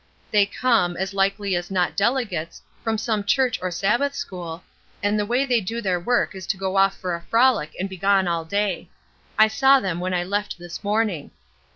"They 0.31 0.47
come, 0.47 0.97
as 0.97 1.13
likely 1.13 1.55
as 1.55 1.69
not 1.69 1.95
delegates, 1.95 2.63
from 2.83 2.97
some 2.97 3.23
church 3.23 3.59
or 3.61 3.69
Sabbath 3.69 4.15
school, 4.15 4.63
and 5.03 5.19
the 5.19 5.27
way 5.27 5.45
they 5.45 5.61
do 5.61 5.79
their 5.79 5.99
work 5.99 6.33
is 6.33 6.47
to 6.47 6.57
go 6.57 6.75
off 6.75 6.97
for 6.97 7.13
a 7.13 7.21
frolic 7.21 7.75
and 7.79 7.87
be 7.87 7.97
gone 7.97 8.27
all 8.27 8.43
day. 8.43 8.89
I 9.37 9.47
saw 9.47 9.79
them 9.79 9.99
when 9.99 10.15
I 10.15 10.23
left 10.23 10.57
this 10.57 10.83
morning. 10.83 11.29